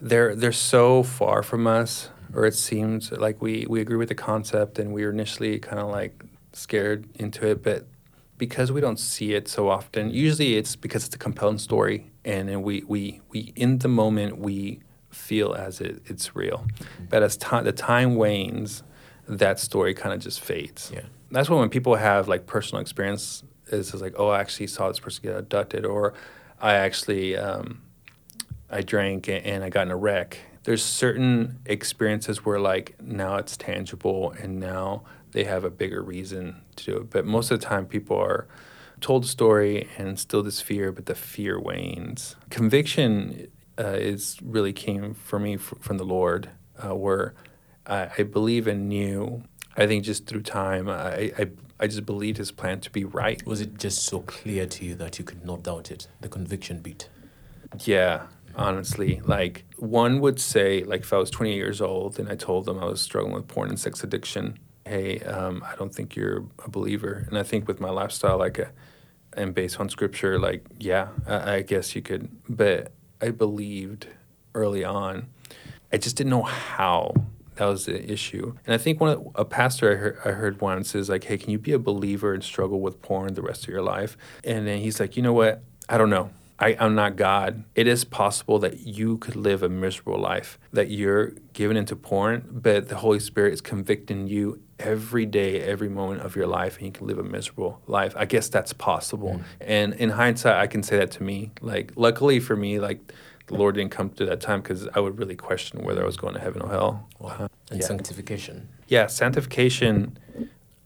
[0.01, 4.15] they're they're so far from us, or it seems like we we agree with the
[4.15, 7.87] concept and we were initially kind of like scared into it, but
[8.37, 12.49] because we don't see it so often, usually it's because it's a compelling story, and,
[12.49, 14.81] and we we we in the moment we
[15.11, 16.67] feel as it, it's real.
[17.09, 18.83] But as time the time wanes,
[19.29, 20.91] that story kind of just fades.
[20.95, 21.03] Yeah.
[21.31, 24.99] That's when when people have like personal experience is like, oh, I actually saw this
[24.99, 26.15] person get abducted, or
[26.61, 27.83] I actually um,
[28.71, 30.39] I drank and I got in a wreck.
[30.65, 36.63] There's certain experiences where like now it's tangible and now they have a bigger reason
[36.77, 37.11] to do it.
[37.11, 38.47] But most of the time, people are
[39.01, 42.37] told a story and still this fear, but the fear wanes.
[42.51, 46.51] Conviction uh, is really came for me f- from the Lord,
[46.85, 47.35] uh, where
[47.87, 49.43] I, I believe and knew.
[49.77, 53.45] I think just through time, I, I I just believed His plan to be right.
[53.47, 56.09] Was it just so clear to you that you could not doubt it?
[56.21, 57.09] The conviction beat.
[57.85, 58.23] Yeah,
[58.57, 59.21] honestly.
[59.25, 62.79] Like one would say, like if I was 28 years old and I told them
[62.79, 66.71] I was struggling with porn and sex addiction, hey, um, I don't think you're a
[66.71, 67.25] believer.
[67.29, 68.73] And I think with my lifestyle, like, a,
[69.35, 72.29] and based on scripture, like, yeah, I, I guess you could.
[72.49, 74.09] But I believed
[74.55, 75.29] early on.
[75.93, 77.15] I just didn't know how.
[77.57, 78.55] That was the issue.
[78.67, 81.51] And I think one a pastor I heard, I heard once is like, hey, can
[81.51, 84.17] you be a believer and struggle with porn the rest of your life?
[84.45, 85.65] And then he's like, you know what?
[85.89, 86.31] I don't know.
[86.61, 87.65] I, I'm not God.
[87.75, 92.49] It is possible that you could live a miserable life, that you're given into porn,
[92.51, 96.87] but the Holy Spirit is convicting you every day, every moment of your life, and
[96.87, 98.15] you can live a miserable life.
[98.17, 99.41] I guess that's possible.
[99.41, 99.45] Mm.
[99.61, 101.51] And in hindsight, I can say that to me.
[101.61, 103.01] Like, luckily for me, like,
[103.47, 106.19] the Lord didn't come to that time because I would really question whether I was
[106.19, 107.09] going to heaven or hell.
[107.19, 107.49] Wow.
[107.71, 107.87] And yeah.
[107.87, 108.69] sanctification.
[108.89, 110.19] Yeah, sanctification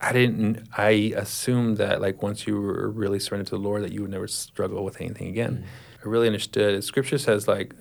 [0.03, 0.67] I didn't.
[0.77, 4.11] I assumed that like once you were really surrendered to the Lord, that you would
[4.11, 5.65] never struggle with anything again.
[5.65, 6.05] Mm.
[6.05, 6.83] I really understood.
[6.83, 7.73] Scripture says like,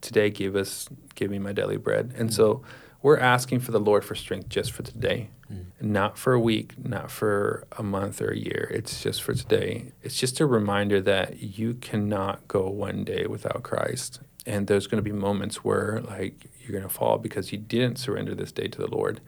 [0.00, 2.32] "Today give us, give me my daily bread," and mm.
[2.32, 2.62] so
[3.02, 5.66] we're asking for the Lord for strength just for today, mm.
[5.80, 8.70] not for a week, not for a month or a year.
[8.74, 9.92] It's just for today.
[10.02, 15.02] It's just a reminder that you cannot go one day without Christ, and there's going
[15.02, 18.68] to be moments where like you're going to fall because you didn't surrender this day
[18.68, 19.20] to the Lord,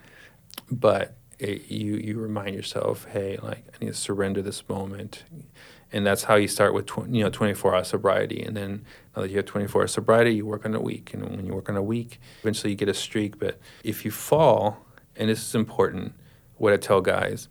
[0.71, 5.25] but it, you you remind yourself, hey, like I need to surrender this moment,
[5.93, 9.23] and that's how you start with tw- you know 24 hour sobriety, and then now
[9.23, 11.69] that you have 24 hour sobriety, you work on a week, and when you work
[11.69, 13.39] on a week, eventually you get a streak.
[13.39, 14.85] But if you fall,
[15.17, 16.15] and this is important,
[16.57, 17.49] what I tell guys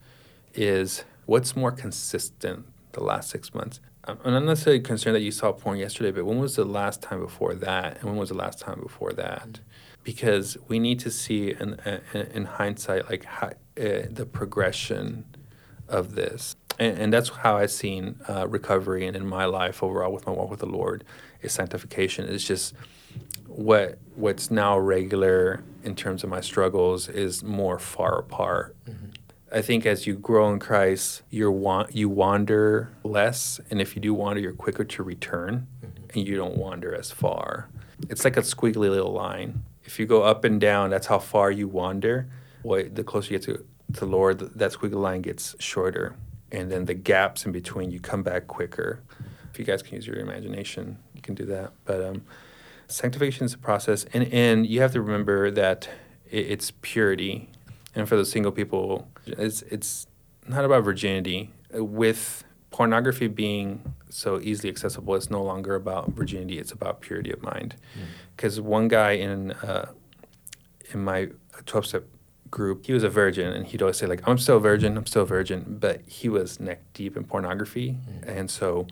[0.53, 3.79] is what's more consistent the last six months.
[4.05, 7.19] I'm not necessarily concerned that you saw porn yesterday, but when was the last time
[7.19, 9.59] before that, and when was the last time before that?
[10.03, 15.25] Because we need to see in in, in hindsight like how uh, the progression
[15.87, 16.55] of this.
[16.79, 20.31] And, and, that's how I've seen uh, recovery and in my life overall with my
[20.31, 21.03] walk with the Lord
[21.41, 22.27] is sanctification.
[22.29, 22.73] It's just
[23.47, 28.75] what what's now regular in terms of my struggles is more far apart.
[28.85, 29.07] Mm-hmm.
[29.51, 34.01] I think as you grow in Christ, you want you wander less, and if you
[34.01, 36.17] do wander, you're quicker to return, mm-hmm.
[36.17, 37.67] and you don't wander as far.
[38.09, 39.63] It's like a squiggly little line.
[39.83, 42.27] If you go up and down, that's how far you wander
[42.61, 46.15] what the closer you get to the Lord, that squiggly line gets shorter,
[46.51, 49.01] and then the gaps in between you come back quicker.
[49.51, 51.71] If you guys can use your imagination, you can do that.
[51.85, 52.23] But um,
[52.87, 55.89] sanctification is a process, and and you have to remember that
[56.29, 57.49] it, it's purity.
[57.95, 60.07] And for the single people, it's it's
[60.47, 61.51] not about virginity.
[61.71, 66.59] With pornography being so easily accessible, it's no longer about virginity.
[66.59, 67.75] It's about purity of mind.
[68.35, 68.63] Because mm.
[68.63, 69.91] one guy in uh,
[70.91, 71.29] in my
[71.65, 72.05] twelve step
[72.51, 75.05] group, he was a virgin, and he'd always say like, "I'm still a virgin, I'm
[75.05, 78.29] still a virgin," but he was neck deep in pornography, mm-hmm.
[78.29, 78.87] and so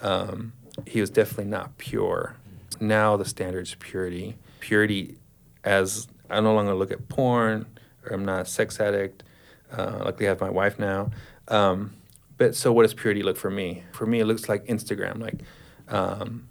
[0.00, 0.52] um,
[0.86, 2.36] he was definitely not pure.
[2.36, 2.88] Mm-hmm.
[2.88, 4.36] Now the standard's purity.
[4.60, 5.16] Purity,
[5.64, 7.66] as I no longer look at porn,
[8.04, 9.22] or I'm not a sex addict.
[9.70, 11.10] Uh, luckily, I have my wife now.
[11.48, 11.92] Um,
[12.36, 13.84] but so, what does purity look for me?
[13.92, 15.20] For me, it looks like Instagram.
[15.20, 15.40] Like,
[15.88, 16.48] um,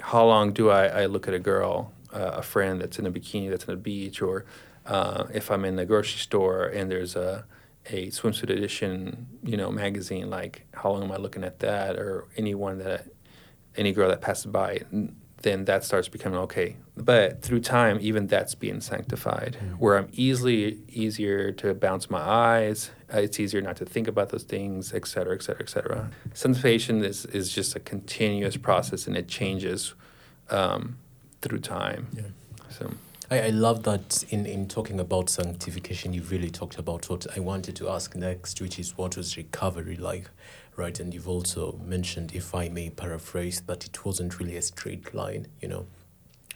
[0.00, 3.10] how long do I, I look at a girl, uh, a friend that's in a
[3.10, 4.44] bikini, that's in a beach, or
[4.86, 7.44] uh, if I'm in the grocery store and there's a
[7.90, 12.26] a swimsuit edition, you know, magazine, like how long am I looking at that, or
[12.36, 13.06] anyone that
[13.76, 14.80] any girl that passes by,
[15.42, 16.76] then that starts becoming okay.
[16.96, 19.74] But through time, even that's being sanctified, mm-hmm.
[19.74, 22.90] where I'm easily easier to bounce my eyes.
[23.12, 26.10] Uh, it's easier not to think about those things, et cetera, et cetera, et cetera.
[26.32, 29.92] Sanctification is, is just a continuous process, and it changes
[30.48, 30.96] um,
[31.42, 32.06] through time.
[32.16, 32.22] Yeah.
[32.70, 32.90] So.
[33.30, 37.40] I, I love that in, in talking about sanctification, you really talked about what I
[37.40, 40.28] wanted to ask next, which is what was recovery like,
[40.76, 40.98] right?
[41.00, 45.46] And you've also mentioned, if I may paraphrase, that it wasn't really a straight line,
[45.60, 45.86] you know,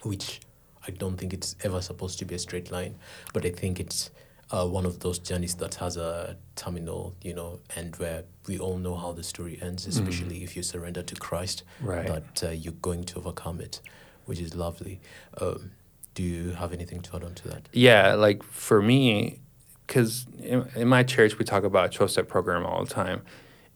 [0.03, 0.41] which
[0.87, 2.95] I don't think it's ever supposed to be a straight line,
[3.33, 4.11] but I think it's
[4.51, 8.77] uh, one of those journeys that has a terminal, you know, and where we all
[8.77, 9.91] know how the story ends, mm-hmm.
[9.91, 10.43] especially mm-hmm.
[10.43, 12.07] if you surrender to Christ, right.
[12.07, 13.81] that uh, you're going to overcome it,
[14.25, 14.99] which is lovely.
[15.39, 15.71] Um,
[16.19, 17.69] do you have anything to add on to that?
[17.71, 19.39] Yeah, like for me,
[19.87, 23.21] because in, in, my church we talk about 12 step program all the time.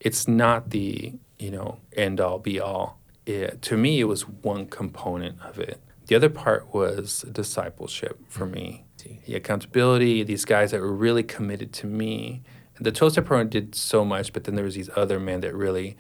[0.02, 3.00] it's not the you know end all be all.
[3.26, 5.80] It, to me, it was one component of it.
[6.08, 8.84] The other part was discipleship for me.
[8.98, 9.24] Mm-hmm.
[9.26, 12.42] The accountability, these guys that were really committed to me.
[12.78, 15.56] The 12 step program did so much, but then there was these other men that
[15.56, 15.96] really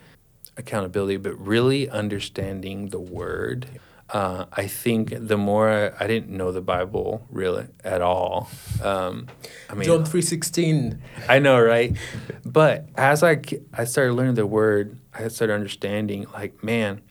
[0.57, 3.79] accountability, but really understanding the word.
[4.13, 8.47] Uh, I think the more I, I, didn't know the Bible really at all.
[8.83, 9.25] Um,
[9.67, 11.01] I mean, John three sixteen.
[11.27, 11.97] I know, right?
[12.45, 13.41] But as I
[13.73, 16.27] I started learning the word, I started understanding.
[16.31, 17.01] Like, man,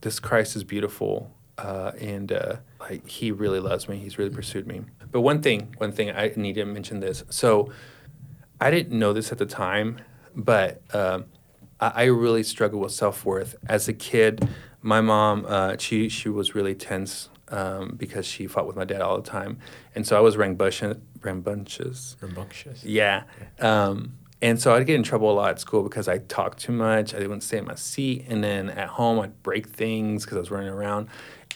[0.00, 3.98] this Christ is beautiful, uh, and uh, like He really loves me.
[3.98, 4.82] He's really pursued me.
[5.12, 7.22] But one thing, one thing I need to mention this.
[7.30, 7.70] So,
[8.60, 10.00] I didn't know this at the time,
[10.34, 10.82] but.
[10.92, 11.26] Um,
[11.80, 14.48] I really struggled with self worth as a kid.
[14.84, 19.00] My mom, uh, she she was really tense um, because she fought with my dad
[19.00, 19.58] all the time,
[19.94, 20.98] and so I was rambunctious.
[21.22, 22.16] Rambunctious.
[22.20, 22.84] Rambunctious.
[22.84, 23.22] Yeah.
[23.60, 26.72] Um, and so I'd get in trouble a lot at school because I talked too
[26.72, 27.14] much.
[27.14, 30.40] I didn't stay in my seat, and then at home I'd break things because I
[30.40, 31.08] was running around.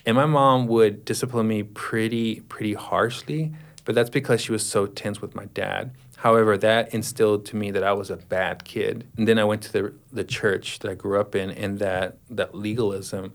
[0.06, 3.52] And my mom would discipline me pretty pretty harshly,
[3.84, 5.90] but that's because she was so tense with my dad.
[6.18, 9.06] However, that instilled to me that I was a bad kid.
[9.16, 12.18] And then I went to the the church that I grew up in, and that
[12.28, 13.34] that legalism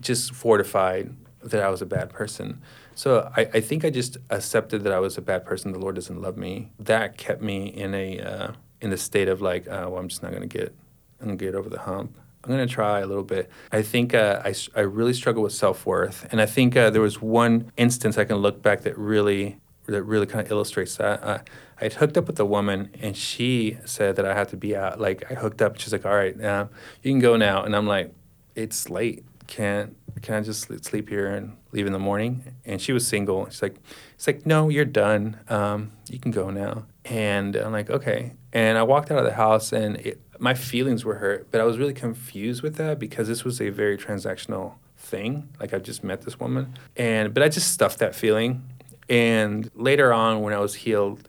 [0.00, 2.60] just fortified that I was a bad person.
[2.96, 5.70] So I, I think I just accepted that I was a bad person.
[5.70, 6.72] The Lord doesn't love me.
[6.80, 10.24] That kept me in a uh, in the state of like, uh, well, I'm just
[10.24, 10.74] not gonna get
[11.20, 12.18] I'm gonna get over the hump.
[12.42, 13.48] I'm gonna try a little bit.
[13.70, 17.02] I think uh, I I really struggle with self worth, and I think uh, there
[17.02, 19.60] was one instance I can look back that really
[19.92, 21.22] that really kind of illustrates that.
[21.22, 21.38] Uh,
[21.80, 25.00] I hooked up with a woman, and she said that I had to be out.
[25.00, 26.70] Like I hooked up, she's like, "All right, now
[27.02, 28.12] you can go now," and I'm like,
[28.54, 29.24] "It's late.
[29.46, 33.46] Can't can I just sleep here and leave in the morning?" And she was single.
[33.46, 33.76] She's like,
[34.14, 35.38] "It's like no, you're done.
[35.48, 39.34] Um, you can go now." And I'm like, "Okay." And I walked out of the
[39.34, 43.28] house, and it, my feelings were hurt, but I was really confused with that because
[43.28, 45.48] this was a very transactional thing.
[45.60, 48.62] Like I just met this woman, and but I just stuffed that feeling
[49.08, 51.28] and later on, when I was healed,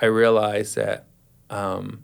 [0.00, 1.06] I realized that
[1.50, 2.02] um,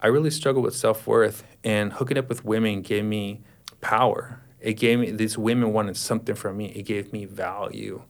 [0.00, 3.42] I really struggled with self worth, and hooking up with women gave me
[3.80, 4.40] power.
[4.60, 6.66] It gave me these women wanted something from me.
[6.66, 8.02] It gave me value,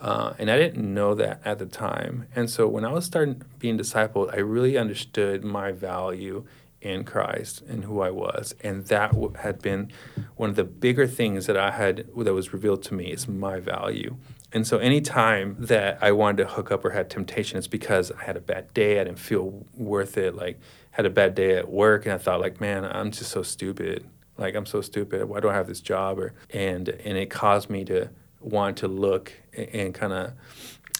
[0.00, 2.26] uh, and I didn't know that at the time.
[2.34, 6.44] And so when I was starting being discipled, I really understood my value
[6.82, 9.90] in Christ and who I was, and that had been
[10.36, 13.60] one of the bigger things that I had that was revealed to me is my
[13.60, 14.16] value.
[14.52, 18.24] And so anytime that I wanted to hook up or had temptation, it's because I
[18.24, 19.00] had a bad day.
[19.00, 20.34] I didn't feel worth it.
[20.34, 20.60] Like
[20.92, 24.06] had a bad day at work, and I thought like, man, I'm just so stupid.
[24.36, 25.24] Like I'm so stupid.
[25.24, 26.18] Why do I have this job?
[26.18, 28.10] Or and and it caused me to
[28.40, 30.32] want to look and, and kind of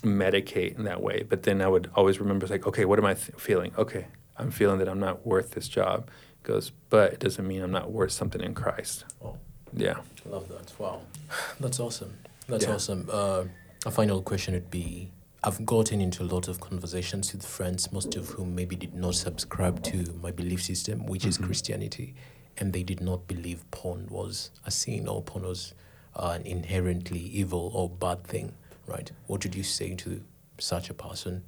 [0.02, 1.24] medicate in that way.
[1.28, 3.72] But then I would always remember like, okay, what am I th- feeling?
[3.76, 6.08] Okay, I'm feeling that I'm not worth this job.
[6.42, 9.04] It goes, but it doesn't mean I'm not worth something in Christ.
[9.24, 9.36] Oh,
[9.72, 9.98] yeah.
[10.24, 10.72] Love that.
[10.78, 11.02] Wow,
[11.60, 12.14] that's awesome.
[12.48, 12.74] That's yeah.
[12.74, 13.08] awesome.
[13.10, 13.44] Uh,
[13.86, 15.10] a final question would be
[15.44, 19.16] I've gotten into a lot of conversations with friends, most of whom maybe did not
[19.16, 21.30] subscribe to my belief system, which mm-hmm.
[21.30, 22.14] is Christianity,
[22.58, 25.74] and they did not believe porn was a sin or porn was
[26.14, 28.54] uh, an inherently evil or bad thing,
[28.86, 29.10] right?
[29.26, 30.22] What would you say to
[30.58, 31.42] such a person?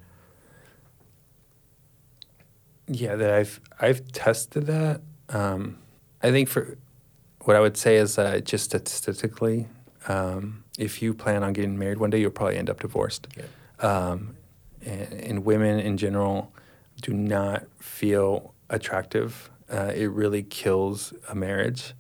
[2.88, 5.02] Yeah, that I've I've tested that.
[5.28, 5.78] Um,
[6.20, 6.76] I think for
[7.42, 9.68] what I would say is that just statistically,
[10.08, 13.28] um, if you plan on getting married one day, you'll probably end up divorced.
[13.36, 13.44] Yeah.
[13.86, 14.36] Um,
[14.84, 16.52] and, and, women in general
[17.00, 19.50] do not feel attractive.
[19.70, 21.94] Uh, it really kills a marriage,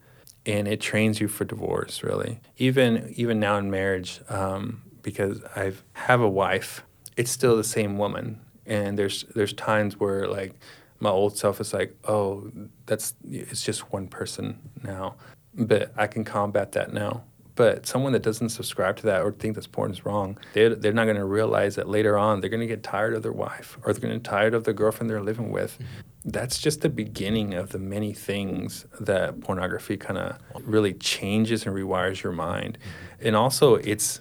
[0.44, 2.02] and it trains you for divorce.
[2.02, 6.84] Really, even even now in marriage, um, because I have a wife,
[7.16, 10.54] it's still the same woman, and there's there's times where like
[11.00, 12.50] my old self is like, oh,
[12.86, 15.16] that's it's just one person now,
[15.54, 19.54] but I can combat that now but someone that doesn't subscribe to that or think
[19.54, 22.60] that porn is wrong, they're, they're not going to realize that later on they're going
[22.60, 25.08] to get tired of their wife or they're going to get tired of the girlfriend
[25.08, 25.74] they're living with.
[25.74, 26.30] Mm-hmm.
[26.30, 31.74] That's just the beginning of the many things that pornography kind of really changes and
[31.76, 32.78] rewires your mind.
[32.78, 33.26] Mm-hmm.
[33.28, 34.20] And also, it's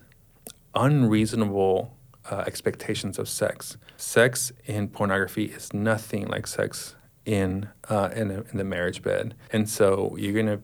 [0.75, 1.95] unreasonable
[2.29, 3.77] uh, expectations of sex.
[3.97, 6.95] Sex in pornography is nothing like sex
[7.25, 10.59] in uh, in, a, in the marriage bed, and so you're gonna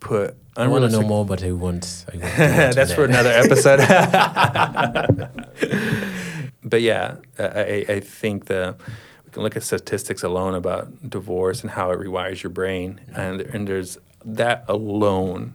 [0.00, 2.04] put I want to know more, but I won't.
[2.12, 3.80] I won't That's for another episode.
[6.64, 8.76] but yeah, I, I think the
[9.24, 13.40] we can look at statistics alone about divorce and how it rewires your brain, and
[13.40, 15.54] and there's that alone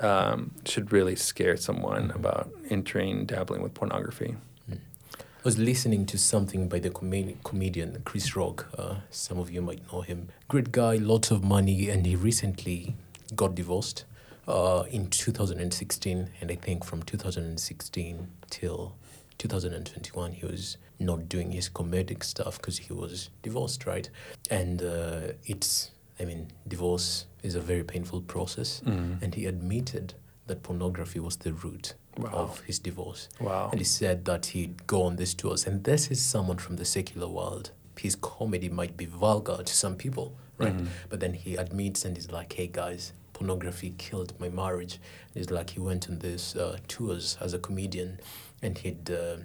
[0.00, 4.36] um, should really scare someone about entering dabbling with pornography.
[4.70, 8.68] I was listening to something by the com- comedian Chris Rock.
[8.78, 10.28] Uh, some of you might know him.
[10.46, 12.94] Great guy, lots of money, and he recently
[13.34, 14.04] got divorced
[14.48, 16.30] uh, in 2016.
[16.40, 18.94] And I think from 2016 till
[19.38, 24.08] 2021, he was not doing his comedic stuff because he was divorced, right?
[24.50, 25.90] And uh, it's,
[26.20, 28.82] I mean, divorce is a very painful process.
[28.86, 29.20] Mm.
[29.22, 30.14] And he admitted
[30.46, 32.28] that pornography was the root Wow.
[32.32, 33.30] of his divorce.
[33.40, 33.70] Wow.
[33.70, 35.66] And he said that he'd go on these tours.
[35.66, 37.70] And this is someone from the secular world.
[37.98, 40.76] His comedy might be vulgar to some people, right?
[40.76, 40.88] Mhm.
[41.08, 43.14] But then he admits and he's like, hey guys,
[43.46, 45.00] pornography killed my marriage.
[45.34, 48.20] It's like, he went on these uh, tours as a comedian
[48.62, 49.38] and he'd uh,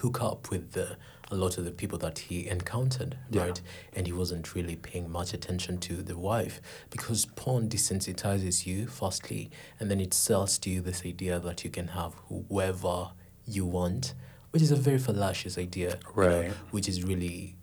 [0.00, 0.96] hook up with uh,
[1.30, 3.44] a lot of the people that he encountered, Yeah.
[3.44, 3.60] right?
[3.94, 9.50] And he wasn't really paying much attention to the wife because porn desensitizes you, firstly,
[9.78, 13.10] and then it sells to you this idea that you can have whoever
[13.46, 14.14] you want,
[14.50, 16.50] which is a very fallacious idea, you know, Right.
[16.72, 17.54] which is really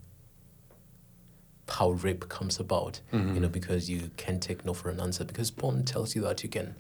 [1.69, 5.49] how rape comes about, you know, because you can't take no for an answer because
[5.51, 6.75] porn tells you that you can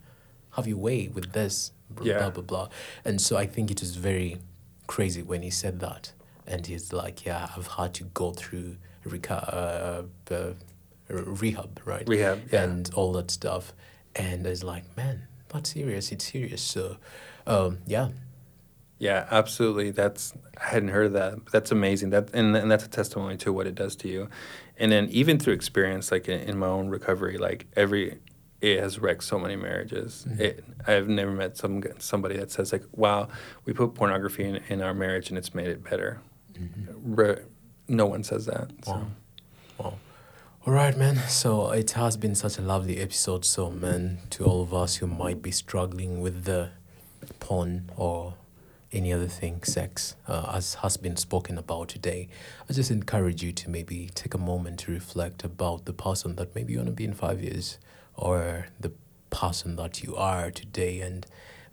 [0.51, 2.17] have your way with this, blah, Yeah.
[2.19, 2.69] blah, blah, blah.
[3.05, 4.39] And so I think it was very
[4.87, 6.11] crazy when he said that.
[6.45, 8.75] And he's like, yeah, I've had to go through
[9.05, 10.53] reca- uh, uh,
[11.09, 12.07] rehab, right?
[12.07, 12.63] Rehab, yeah.
[12.63, 13.73] And all that stuff.
[14.15, 16.11] And it's like, man, that's serious.
[16.11, 16.61] It's serious.
[16.61, 16.97] So,
[17.47, 18.09] um, yeah.
[19.01, 19.89] Yeah, absolutely.
[19.89, 20.31] That's
[20.63, 21.47] I hadn't heard of that.
[21.51, 22.11] That's amazing.
[22.11, 24.29] That and and that's a testimony to what it does to you.
[24.77, 28.19] And then even through experience, like in, in my own recovery, like every
[28.61, 30.27] it has wrecked so many marriages.
[30.29, 30.39] Mhm.
[30.39, 33.29] It, I've never met some somebody that says like, "Wow,
[33.65, 36.19] we put pornography in, in our marriage and it's made it better."
[37.03, 37.41] Re-
[37.87, 38.69] no one says that.
[38.85, 38.91] So.
[38.91, 39.07] Wow.
[39.79, 39.93] Wow.
[40.67, 41.15] All right, man.
[41.27, 43.45] So it has been such a lovely episode.
[43.45, 46.69] So, man, to all of us who might be struggling with the
[47.39, 48.35] porn or
[48.91, 52.27] any other thing, sex, uh, as has been spoken about today,
[52.69, 56.53] I just encourage you to maybe take a moment to reflect about the person that
[56.55, 57.77] maybe you want to be in five years
[58.15, 58.91] or the
[59.29, 61.25] person that you are today and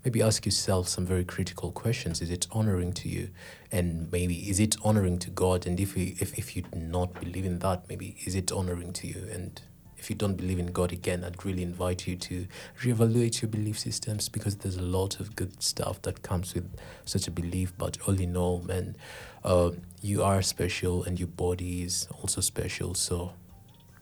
[0.03, 2.21] maybe ask yourself some very critical questions.
[2.21, 3.29] Is it honoring to you?
[3.71, 5.67] And maybe is it honoring to God?
[5.67, 8.93] And if you, if, if you do not believe in that, maybe is it honoring
[8.93, 9.27] to you?
[9.31, 9.61] And
[9.99, 12.47] if you don't believe in God again, I'd really invite you to
[12.81, 16.73] reevaluate your belief systems because there's a lot of good stuff that comes with
[17.05, 17.73] such a belief.
[17.77, 18.95] But all in all, man,
[19.43, 19.71] uh,
[20.01, 22.95] you are special and your body is also special.
[22.95, 23.33] So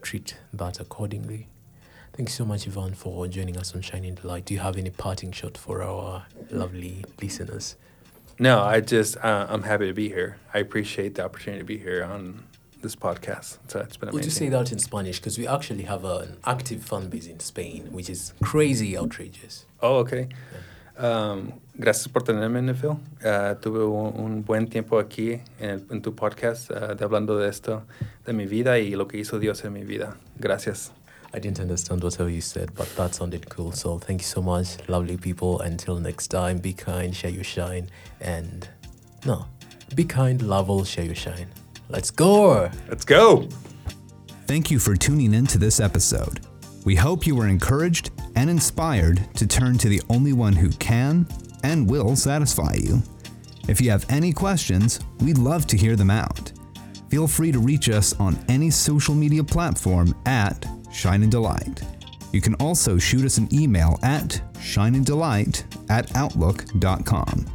[0.00, 1.48] treat that accordingly.
[2.14, 4.44] Thanks so much, Yvonne, for joining us on Shine and Delight.
[4.44, 7.76] Do you have any parting shot for our lovely listeners?
[8.40, 10.38] No, I just uh, I'm happy to be here.
[10.54, 12.44] I appreciate the opportunity to be here on
[12.82, 13.58] this podcast.
[13.68, 14.12] So it's been amazing.
[14.14, 15.18] Would you say that in Spanish?
[15.18, 19.64] Because we actually have an active fan base in Spain, which is crazy outrageous.
[19.80, 20.28] Oh, ok.
[20.98, 22.98] Um, gracias por tenerme, Nefil.
[23.24, 27.38] Uh, tuve un, un buen tiempo aquí en, el- en tu podcast uh, de hablando
[27.38, 27.82] de esto,
[28.26, 30.16] de mi vida y lo que hizo Dios en mi vida.
[30.40, 30.90] Gracias.
[31.32, 33.70] I didn't understand whatever you said, but that sounded cool.
[33.72, 35.60] So thank you so much, lovely people.
[35.60, 38.66] Until next time, be kind, share your shine, and
[39.26, 39.44] no,
[39.94, 41.48] be kind, love all, share your shine.
[41.90, 42.70] Let's go!
[42.88, 43.48] Let's go!
[44.46, 46.40] Thank you for tuning in to this episode.
[46.84, 51.26] We hope you were encouraged and inspired to turn to the only one who can
[51.62, 53.02] and will satisfy you.
[53.68, 56.52] If you have any questions, we'd love to hear them out.
[57.08, 61.82] Feel free to reach us on any social media platform at Shine and Delight.
[62.32, 67.46] You can also shoot us an email at shineanddelight at outlook.com.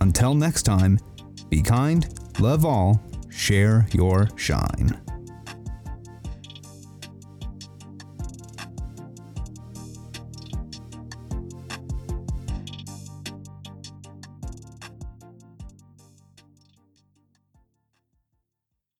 [0.00, 0.98] Until next time,
[1.50, 2.06] be kind,
[2.40, 3.02] love all,
[3.34, 5.03] share your shine.